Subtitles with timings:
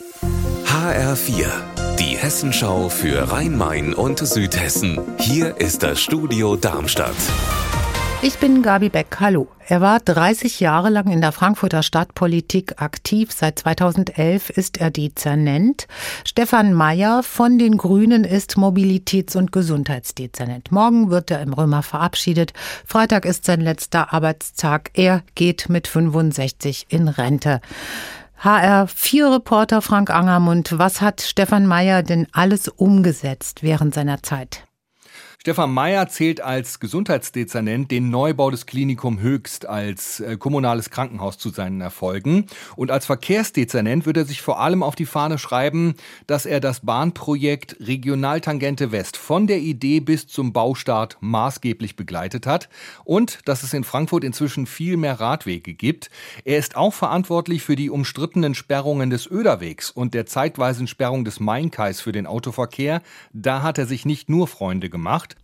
[0.00, 1.46] HR4,
[1.98, 5.00] die Hessenschau für Rhein-Main und Südhessen.
[5.18, 7.16] Hier ist das Studio Darmstadt.
[8.22, 9.16] Ich bin Gabi Beck.
[9.18, 9.48] Hallo.
[9.66, 13.32] Er war 30 Jahre lang in der Frankfurter Stadtpolitik aktiv.
[13.32, 15.88] Seit 2011 ist er Dezernent.
[16.24, 20.70] Stefan Mayer von den Grünen ist Mobilitäts- und Gesundheitsdezernent.
[20.70, 22.52] Morgen wird er im Römer verabschiedet.
[22.86, 24.90] Freitag ist sein letzter Arbeitstag.
[24.94, 27.60] Er geht mit 65 in Rente.
[28.42, 34.67] HR4-Reporter Frank Angermund, was hat Stefan Mayer denn alles umgesetzt während seiner Zeit?
[35.40, 41.50] Stefan Mayer zählt als Gesundheitsdezernent den Neubau des Klinikum Höchst als äh, kommunales Krankenhaus zu
[41.50, 42.46] seinen Erfolgen.
[42.74, 45.94] Und als Verkehrsdezernent wird er sich vor allem auf die Fahne schreiben,
[46.26, 52.68] dass er das Bahnprojekt Regionaltangente West von der Idee bis zum Baustart maßgeblich begleitet hat
[53.04, 56.10] und dass es in Frankfurt inzwischen viel mehr Radwege gibt.
[56.44, 61.38] Er ist auch verantwortlich für die umstrittenen Sperrungen des Öderwegs und der zeitweisen Sperrung des
[61.38, 63.02] Mainkais für den Autoverkehr.
[63.32, 65.37] Da hat er sich nicht nur Freunde gemacht.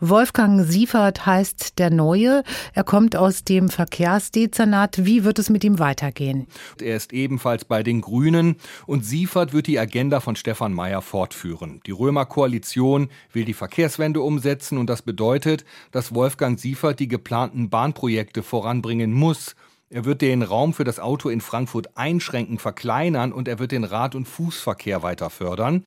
[0.00, 2.42] Wolfgang Siefert heißt der Neue.
[2.74, 5.04] Er kommt aus dem Verkehrsdezernat.
[5.04, 6.46] Wie wird es mit ihm weitergehen?
[6.80, 11.80] Er ist ebenfalls bei den Grünen und Siefert wird die Agenda von Stefan Mayer fortführen.
[11.86, 17.70] Die Römer Koalition will die Verkehrswende umsetzen und das bedeutet, dass Wolfgang Siefert die geplanten
[17.70, 19.56] Bahnprojekte voranbringen muss.
[19.88, 23.84] Er wird den Raum für das Auto in Frankfurt einschränken, verkleinern und er wird den
[23.84, 25.84] Rad- und Fußverkehr weiter fördern.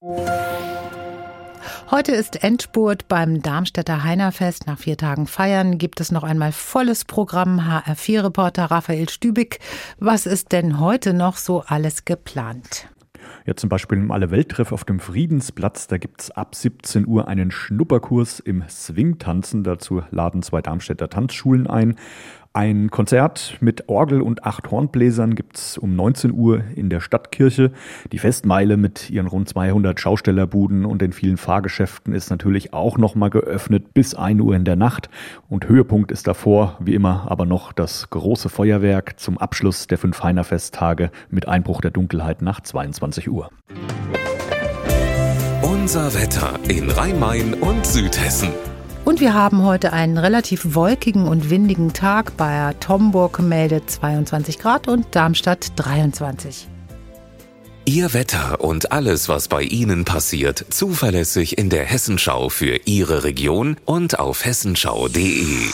[1.92, 4.68] Heute ist Endspurt beim Darmstädter Heinerfest.
[4.68, 7.60] Nach vier Tagen Feiern gibt es noch einmal volles Programm.
[7.60, 9.60] HR4-Reporter Raphael Stübig.
[9.98, 12.90] Was ist denn heute noch so alles geplant?
[13.46, 15.88] Ja, zum Beispiel im Alle-Welt-Treff auf dem Friedensplatz.
[15.88, 19.64] Da gibt es ab 17 Uhr einen Schnupperkurs im Swing-Tanzen.
[19.64, 21.96] Dazu laden zwei Darmstädter Tanzschulen ein.
[22.60, 27.72] Ein Konzert mit Orgel und acht Hornbläsern gibt's um 19 Uhr in der Stadtkirche.
[28.12, 33.30] Die Festmeile mit ihren rund 200 Schaustellerbuden und den vielen Fahrgeschäften ist natürlich auch nochmal
[33.30, 35.10] geöffnet bis 1 Uhr in der Nacht.
[35.48, 40.22] Und Höhepunkt ist davor, wie immer, aber noch das große Feuerwerk zum Abschluss der fünf
[40.22, 43.52] Heiner Festtage mit Einbruch der Dunkelheit nach 22 Uhr.
[45.62, 48.50] Unser Wetter in Rhein-Main und Südhessen.
[49.10, 52.38] Und wir haben heute einen relativ wolkigen und windigen Tag.
[52.38, 56.68] Bei Tomburg meldet 22 Grad und Darmstadt 23.
[57.86, 63.78] Ihr Wetter und alles, was bei Ihnen passiert, zuverlässig in der Hessenschau für Ihre Region
[63.84, 65.70] und auf hessenschau.de.